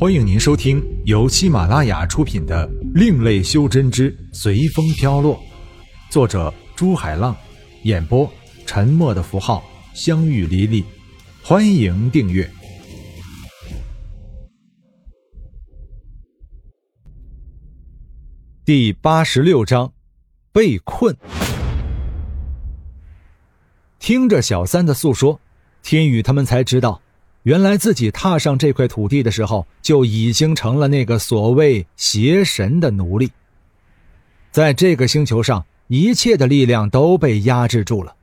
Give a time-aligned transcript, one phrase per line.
[0.00, 5.34] 欢迎您收听由喜马拉雅出品的《另类修真之随风飘落》，
[6.08, 7.36] 作者朱海浪，
[7.82, 8.32] 演播
[8.64, 9.64] 沉默的符号、
[9.94, 10.84] 相遇离离。
[11.42, 12.48] 欢迎订阅。
[18.64, 19.92] 第八十六章，
[20.52, 21.16] 被困。
[23.98, 25.40] 听着小三的诉说，
[25.82, 27.02] 天宇他们才知道。
[27.44, 33.30] 原来自己踏上这块土地的时候，就已经成了那个所谓邪神的奴隶。
[34.50, 38.14] 在这个星球上，一切的力量都被压制住了。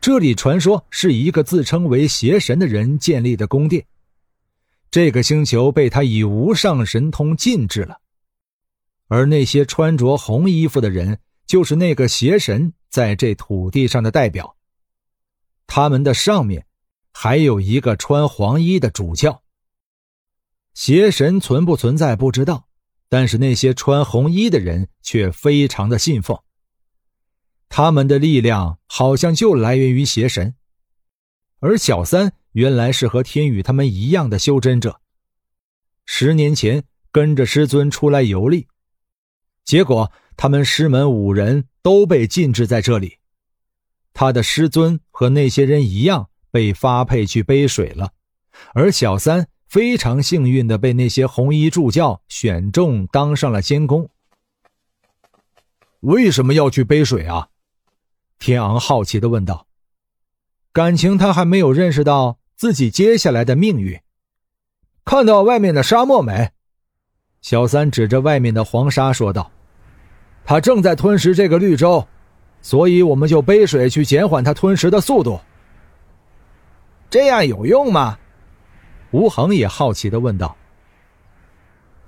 [0.00, 3.84] 这里传说是一个自称为邪神的人建立的宫殿，
[4.90, 7.98] 这个星球被他以无上神通禁制了。
[9.08, 14.56] 而那些穿着红衣服的人，就是那个邪神在这土地上的代表。
[15.66, 16.64] 他们的上面。
[17.18, 19.42] 还有一个穿黄衣的主教。
[20.74, 22.68] 邪神存不存在不知道，
[23.08, 26.38] 但是那些穿红衣的人却非常的信奉。
[27.70, 30.56] 他们的力量好像就来源于邪神，
[31.60, 35.00] 而小三原来是和天宇他们一样的修真者，
[36.04, 38.68] 十年前跟着师尊出来游历，
[39.64, 43.16] 结果他们师门五人都被禁制在这里。
[44.12, 46.28] 他的师尊和那些人一样。
[46.56, 48.12] 被发配去背水了，
[48.72, 54.08] 而小三非常幸运的被那些红衣助教选中，当上了监工。
[56.00, 57.48] 为什么要去背水啊？
[58.38, 59.66] 天昂好奇的问道。
[60.72, 64.00] 感情他还没有认识到自己接下来的命运。
[65.04, 66.52] 看到外面的沙漠没？
[67.42, 69.52] 小三指着外面的黄沙说道
[70.42, 72.08] ：“他正在吞食这个绿洲，
[72.62, 75.38] 所以我们就背水去减缓他吞食的速度。”
[77.16, 78.18] 这样有用吗？
[79.10, 80.54] 吴恒也好奇的问道。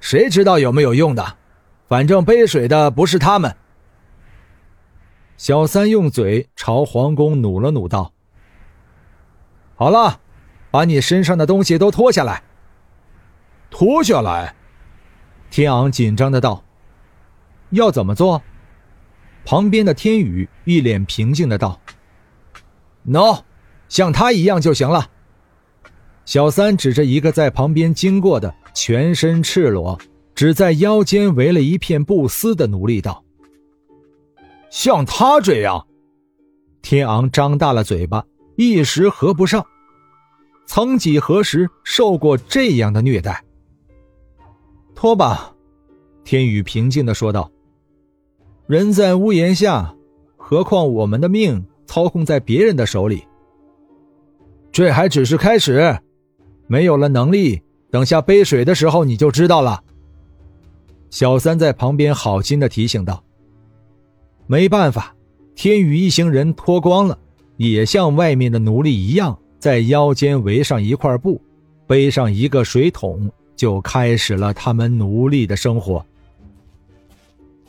[0.00, 1.38] 谁知道有没有用的？
[1.88, 3.56] 反正背水的不是他们。
[5.38, 8.12] 小三用嘴朝皇宫努了努，道
[9.76, 10.20] ：“好了，
[10.70, 12.42] 把你身上的东西都脱下来。”
[13.72, 14.54] 脱下来。
[15.48, 16.62] 天昂紧张的道
[17.72, 18.42] ：“要怎么做？”
[19.46, 21.80] 旁边的天宇一脸平静的道
[23.04, 23.44] ：“No。”
[23.88, 25.10] 像他一样就行了。
[26.24, 29.98] 小三指着一个在旁边经过的全身赤裸、
[30.34, 33.24] 只在腰间围了一片布丝的奴隶道
[34.70, 35.86] ：“像他这样。”
[36.82, 38.24] 天昂张大了嘴巴，
[38.56, 39.64] 一时合不上。
[40.66, 43.42] 曾几何时受过这样的虐待？
[44.94, 45.54] 脱吧，
[46.24, 47.50] 天宇平静的说道
[48.68, 49.94] ：“人在屋檐下，
[50.36, 53.24] 何况我们的命操控在别人的手里。”
[54.78, 55.98] 这还只是开始，
[56.68, 59.82] 没有了能力，等下背水的时候你就知道了。
[61.10, 63.24] 小三在旁边好心的提醒道
[64.46, 65.16] ：“没办法，
[65.56, 67.18] 天宇一行人脱光了，
[67.56, 71.42] 也像外面的奴隶一样，在腰间围上一块布，
[71.88, 76.06] 背上一个水桶，就开始了他们奴隶的生活。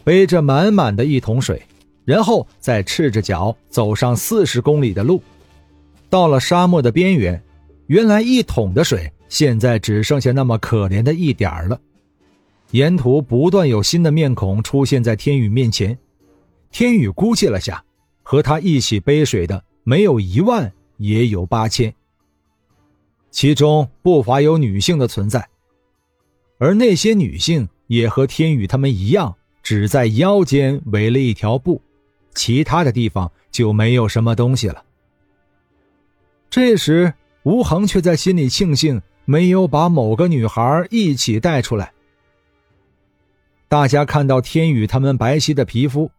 [0.04, 1.60] 背着满满的一桶水，
[2.06, 5.20] 然后再赤着脚走上四十公里的路。”
[6.10, 7.42] 到了沙漠的边缘，
[7.88, 11.80] 原来一桶的水，现在只剩下那么可怜的一点儿了。
[12.72, 15.98] 沿途不断有新的面孔出现在天宇面前，
[16.72, 17.84] 天宇估计了下，
[18.22, 21.94] 和他一起背水的没有一万，也有八千。
[23.32, 25.48] 其中不乏有女性的存在，
[26.58, 31.82] 而那些女性也和天宇他们一样，只在腰间围了一条布，
[32.34, 34.84] 其他的地方就没有什么东西了。
[36.50, 41.94] 这时，吴恒却在心里庆幸没有把某个女孩一起带出来。
[43.68, 46.10] 大家看到天宇他们白皙的皮肤，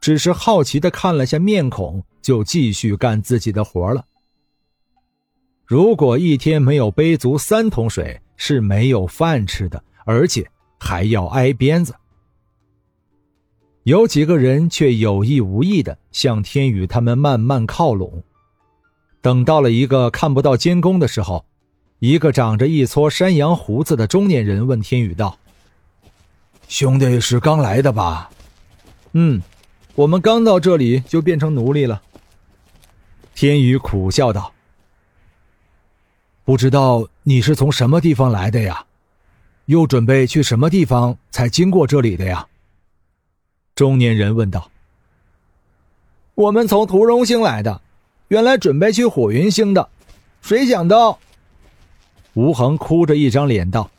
[0.00, 4.04] 只是好奇的看了下面孔，就继续干自己的活了。
[5.66, 10.48] 如果一天没有背足三桶水，是没有饭吃的，而且
[10.78, 11.92] 还要挨鞭子。
[13.82, 18.22] 有几个人却有意无意的向天宇他们慢慢靠拢。
[19.22, 21.44] 等到了一个看不到监工的时候，
[21.98, 25.38] 一个长着一撮山羊胡子的中年人问天宇道
[26.68, 28.30] ：“兄弟是刚来的吧
[29.12, 29.42] ？”“嗯，
[29.94, 32.00] 我们刚到这里就变成奴隶了。”
[33.34, 34.54] 天宇苦笑道
[36.46, 38.86] ：“不知道你是从什么地方来的呀？
[39.66, 42.46] 又准备去什么地方才经过这里的呀？”
[43.76, 44.70] 中年人问道。
[46.34, 47.82] “我们从屠龙星来的。”
[48.30, 49.88] 原来准备去火云星的，
[50.40, 51.18] 谁想到？
[52.34, 53.90] 吴恒哭着一张脸道：“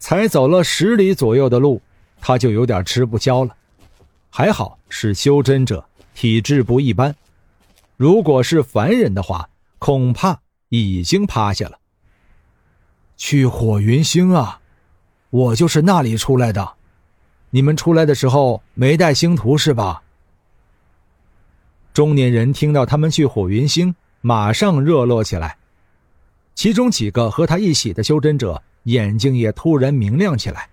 [0.00, 1.80] 才走了十里左右的路，
[2.20, 3.54] 他就有点吃不消了。
[4.28, 5.86] 还好是修真者，
[6.16, 7.14] 体质不一般。
[7.96, 9.48] 如果是凡人的话，
[9.78, 11.78] 恐怕已经趴下了。”
[13.16, 14.60] 去火云星啊！
[15.30, 16.72] 我就是那里出来的。
[17.50, 20.02] 你们出来的时候没带星图是吧？
[21.94, 25.56] 中年人听到他们去火云星，马上热络起来。
[26.56, 30.68] 其中几个和他一起的修真者眼睛也突然明亮起来。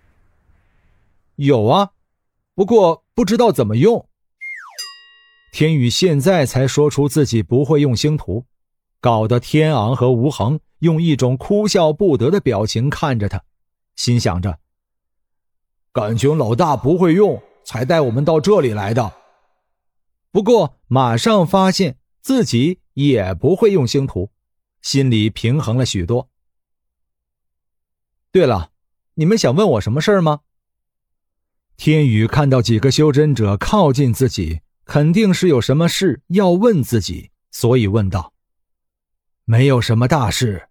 [1.35, 1.91] 有啊，
[2.55, 4.03] 不过不知道怎么用。
[5.53, 8.43] 天宇现在才说出自己不会用星图，
[8.99, 13.43] 搞得天昂和吴恒用一种哭笑不得的表情看着他，
[13.95, 14.57] 心想着：
[15.93, 19.20] 感情老大不会用，才带我们到这里来的。
[20.31, 24.31] 不过，马上发现自己也不会用星图，
[24.81, 26.29] 心里平衡了许多。
[28.31, 28.71] 对了，
[29.15, 30.39] 你们想问我什么事儿吗？
[31.75, 38.31] 天宇看到几个修真者靠近自己，肯定是有什么事要问自己，所以问道
[39.43, 40.69] ：“没有什么大事。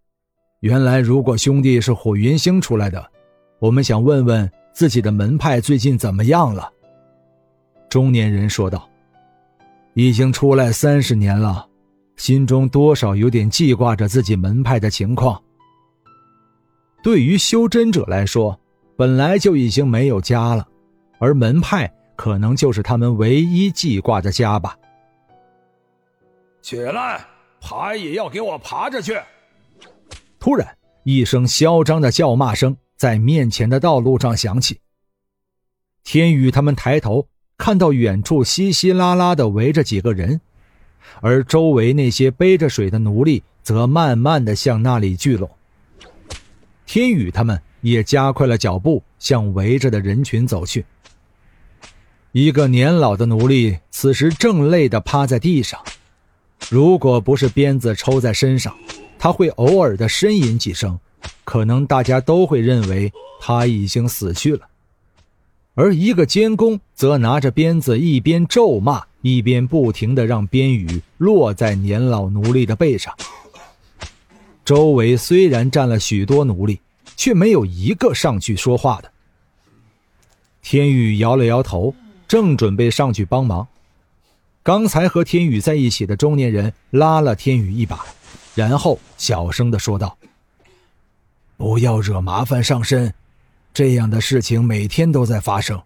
[0.61, 3.13] 原来，如果兄弟是火云星出来的，
[3.59, 6.73] 我们想问问自己的门派最近怎么样了。”
[7.91, 8.90] 中年人说道。
[9.95, 11.69] 已经出来三十年了，
[12.17, 15.43] 心中多少有点记挂着自己门派的情况。
[17.03, 18.59] 对于修真者来说，
[18.97, 20.67] 本来就已经没有家了，
[21.19, 24.77] 而门派可能就是他们唯一记挂的家吧。
[26.61, 27.27] 起来，
[27.59, 29.19] 爬也要给我爬着去！
[30.39, 34.79] 突然，一声嚣张的叫骂声在面前的道路上响起。
[36.05, 37.27] 天宇他们抬头。
[37.61, 40.41] 看到远处稀稀拉拉的围着几个人，
[41.21, 45.51] 而周围那些背着水的奴隶则慢慢的向那里聚拢。
[46.87, 50.87] 天宇他们也加快了脚步，向围着的人群走去。
[52.33, 55.79] 一个年老的奴隶此时正累的趴在地上，
[56.71, 58.75] 如果不是鞭子抽在身上，
[59.19, 60.99] 他会偶尔的呻吟几声，
[61.45, 64.70] 可能大家都会认为他已经死去了。
[65.75, 73.15] 而一个监工则拿着鞭子，一边咒骂，一边不停的让鞭雨落在年老奴隶的背上。
[74.65, 76.81] 周围虽然站了许多奴隶，
[77.17, 79.11] 却没有一个上去说话的。
[80.63, 81.95] 天宇摇了摇头，
[82.29, 83.67] 正准备上去帮忙，
[84.63, 88.05] 刚才和天宇在一起的中年人拉了天宇一把，
[88.55, 90.19] 然后小声的说道
[91.57, 93.15] ：“不要惹麻烦上身。”
[93.73, 95.81] 这样的事情每天都在发生，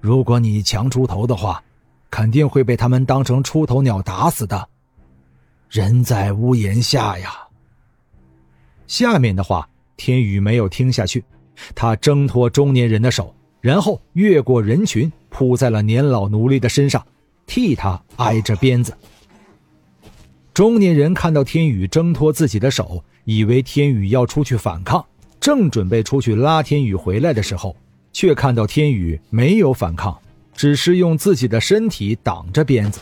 [0.00, 1.62] 如果你强出头的话，
[2.10, 4.68] 肯定会被他们当成出头鸟打死的。
[5.68, 7.30] 人在屋檐下呀。
[8.86, 11.24] 下面的话，天宇没有听下去，
[11.74, 17.04] 他挣脱中年人的手，然后越过人群，扑在了年老奴隶的身上，
[17.46, 18.96] 替他挨着鞭子。
[20.54, 25.04] 中年人看到天宇挣脱自己的手，以为天宇要出去反抗。
[25.48, 27.74] 正准备出去拉天宇回来的时候，
[28.12, 30.14] 却看到天宇没有反抗，
[30.54, 33.00] 只是用自己的身体挡着鞭子，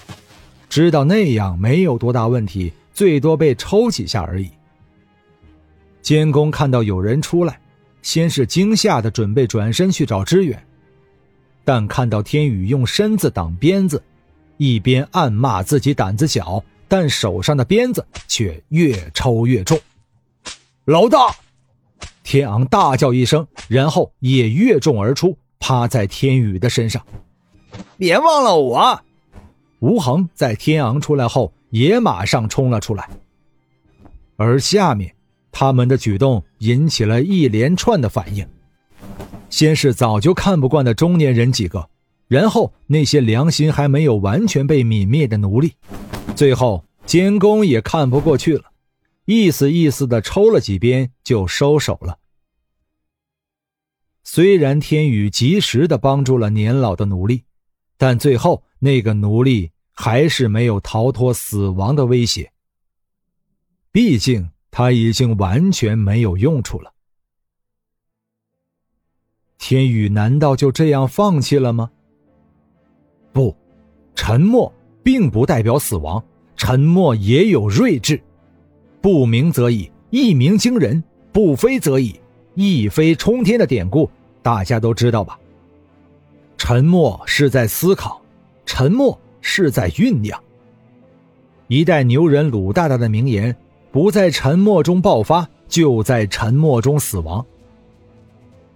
[0.69, 4.49] 知道那样没有多大问题，最多被抽几下而已。
[6.01, 7.59] 监工看到有人出来，
[8.01, 10.65] 先是惊吓的准备转身去找支援，
[11.65, 14.01] 但看到天宇用身子挡鞭子，
[14.57, 19.77] 一边暗骂自己胆子小，但手上的鞭子却越抽越重。
[20.85, 21.35] 老大！
[22.27, 27.01] 天昂大叫一声，然后也跃重而出，趴在天宇的身上。
[27.97, 29.01] 别忘了我！
[29.79, 33.09] 吴恒在天昂出来后也马上冲了出来。
[34.37, 35.15] 而下面，
[35.53, 38.45] 他们的举动引起了一连串的反应。
[39.49, 41.89] 先是早就看不惯的中年人几个，
[42.27, 45.75] 然后那些良心还没有完全被泯灭的奴隶，
[46.35, 48.65] 最后监工也看不过去了。
[49.27, 52.19] 意思意思的抽了几鞭，就收手了。
[54.23, 57.45] 虽然天宇及时的帮助了年老的奴隶，
[57.97, 62.53] 但最后那个奴隶还是没有逃脱死亡的威胁。
[63.91, 66.93] 毕竟他已经完全没有用处了。
[69.59, 71.91] 天宇难道就这样放弃了吗？
[73.33, 73.57] 不，
[74.15, 76.25] 沉默并不代表死亡，
[76.57, 78.23] 沉默也有睿智。
[79.07, 82.19] 不鸣则已，一鸣惊人；不飞则已，
[82.57, 84.11] 一飞冲天的典故，
[84.43, 85.39] 大家都知道吧？
[86.59, 88.21] 沉默是在思考，
[88.65, 90.43] 沉默是在酝酿。
[91.69, 93.55] 一代牛人鲁大大的名言：
[93.93, 97.47] 不在沉默中爆发，就在沉默中死亡。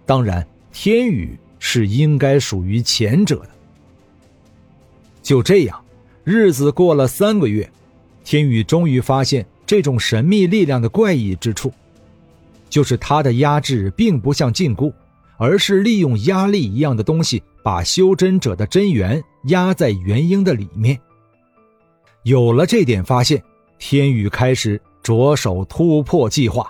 [0.05, 3.49] 当然，天宇是应该属于前者的。
[5.21, 5.83] 就这样，
[6.23, 7.69] 日子过了三个月，
[8.23, 11.71] 天宇终于发现这种神秘力量的怪异之处，
[12.69, 14.91] 就是它的压制并不像禁锢，
[15.37, 20.99] 而是利用压力一样的东西把修真者的真元压在元婴的里面。
[22.23, 23.41] 有了这点发现，
[23.79, 26.67] 天宇开始着手突破计划。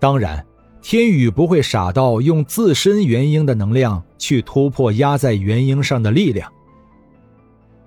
[0.00, 0.44] 当然，
[0.82, 6.52] 天宇不会傻到用自身元婴的能量去突破压在元婴上的力量。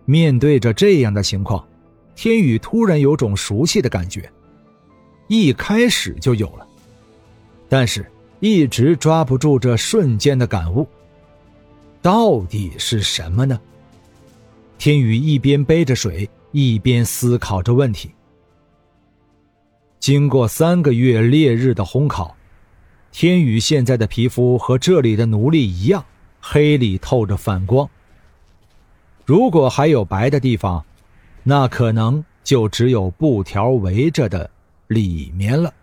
[0.05, 1.67] 面对着这样的情况，
[2.21, 4.29] 天宇突然有种熟悉的感觉，
[5.29, 6.67] 一开始就有了，
[7.69, 8.05] 但是
[8.41, 10.85] 一直抓不住这瞬间的感悟。
[12.01, 13.57] 到底是什么呢？
[14.77, 18.11] 天宇一边背着水，一边思考着问题。
[20.01, 22.35] 经过三个月烈日的烘烤，
[23.13, 26.03] 天宇现在的皮肤和这里的奴隶一样，
[26.41, 27.89] 黑里透着反光。
[29.23, 30.85] 如果还有白的地方，
[31.43, 34.49] 那可能就只有布条围着的
[34.87, 35.73] 里面了。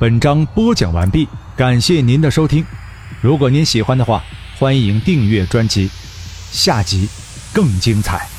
[0.00, 2.64] 本章播讲完毕，感谢您的收听。
[3.20, 4.22] 如果您喜欢的话，
[4.56, 5.90] 欢迎订阅专辑，
[6.52, 7.08] 下集
[7.52, 8.37] 更精彩。